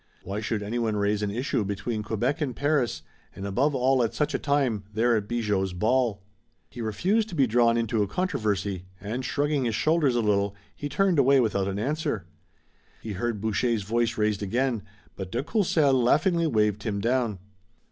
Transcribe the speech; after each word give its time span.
Why 0.23 0.39
should 0.41 0.63
anyone 0.63 0.95
raise 0.95 1.21
an 1.21 1.29
issue 1.29 1.63
between 1.63 2.01
Quebec 2.01 2.41
and 2.41 2.55
Paris, 2.55 3.03
and 3.35 3.45
above 3.45 3.75
all 3.75 4.01
at 4.01 4.15
such 4.15 4.33
a 4.33 4.39
time, 4.39 4.83
there 4.91 5.15
at 5.15 5.27
Bigot's 5.27 5.73
ball? 5.73 6.23
He 6.71 6.81
refused 6.81 7.29
to 7.29 7.35
be 7.35 7.45
drawn 7.45 7.77
into 7.77 8.01
a 8.01 8.07
controversy, 8.07 8.85
and 8.99 9.23
shrugging 9.23 9.65
his 9.65 9.75
shoulders 9.75 10.15
a 10.15 10.21
little, 10.21 10.55
he 10.75 10.89
turned 10.89 11.19
away 11.19 11.39
without 11.39 11.67
an 11.67 11.77
answer. 11.77 12.25
He 13.03 13.11
heard 13.11 13.39
Boucher's 13.41 13.83
voice 13.83 14.17
raised 14.17 14.41
again, 14.41 14.81
but 15.15 15.31
de 15.31 15.43
Courcelles 15.43 15.93
laughingly 16.03 16.47
waved 16.47 16.81
him 16.81 16.99
down. 16.99 17.37